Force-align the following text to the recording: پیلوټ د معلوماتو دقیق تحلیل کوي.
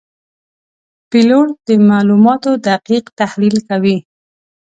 پیلوټ 1.09 1.49
د 1.67 1.69
معلوماتو 1.89 2.51
دقیق 2.67 3.05
تحلیل 3.19 3.57
کوي. 3.69 3.97